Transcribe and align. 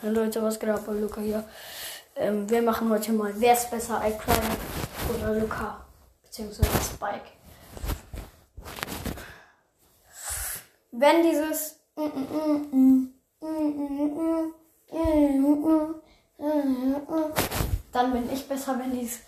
Hey 0.00 0.10
Leute, 0.10 0.40
was 0.40 0.60
geht 0.60 0.68
ab? 0.68 0.86
Luca 0.86 1.20
hier. 1.20 1.42
Ähm, 2.14 2.48
wir 2.48 2.62
machen 2.62 2.88
heute 2.88 3.10
mal, 3.10 3.32
wer 3.34 3.54
ist 3.54 3.68
besser, 3.68 4.00
iCrime 4.06 4.56
oder 5.12 5.34
Luca? 5.40 5.84
Beziehungsweise 6.22 6.70
Spike. 6.84 7.32
Wenn 10.92 11.24
dieses 11.24 11.80
dann 17.92 18.12
bin 18.12 18.32
ich 18.32 18.46
besser, 18.46 18.78
wenn 18.78 18.92
dieses 18.92 19.18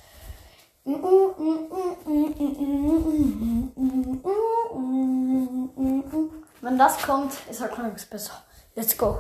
wenn 6.61 6.79
das 6.79 7.02
kommt, 7.02 7.32
ist 7.50 7.61
Aquarius 7.61 8.07
besser. 8.07 8.45
Let's 8.77 8.96
go. 8.96 9.18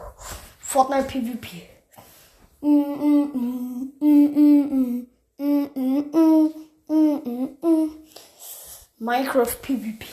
Fortnite 0.70 1.08
PvP. 1.08 1.68
Minecraft 9.00 9.62
PvP. 9.62 10.04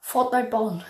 Fortnite 0.00 0.48
bauen. 0.48 0.84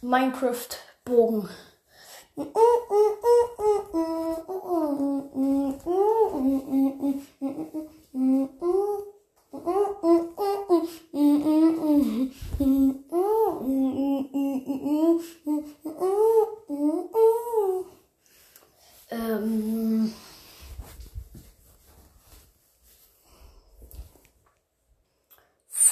Minecraft 0.00 0.78
Bogen. 1.04 1.48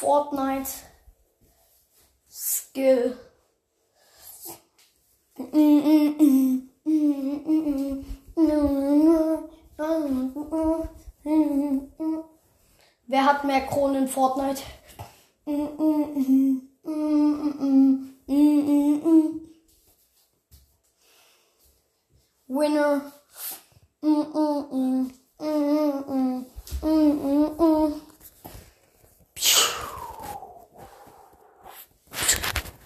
Fortnite 0.03 0.69
Skill. 2.29 3.17
Wer 13.07 13.25
hat 13.25 13.45
mehr 13.45 13.61
Kronen 13.69 14.03
in 14.03 14.09
Fortnite? 14.09 14.63
Winner. 22.49 23.13